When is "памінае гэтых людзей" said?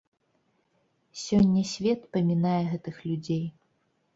2.17-3.45